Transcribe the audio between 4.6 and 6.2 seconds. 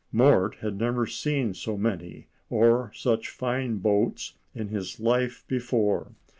his life before.